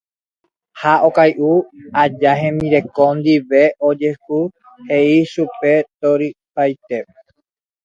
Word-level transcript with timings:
Ha 0.83 0.93
okay'u 1.07 1.51
aja 2.03 2.31
hembirekomi 2.41 3.15
ndive, 3.19 3.63
osẽkuri 3.87 4.45
he'i 4.89 5.17
chupe 5.31 5.71
torypaitépe. 5.99 7.13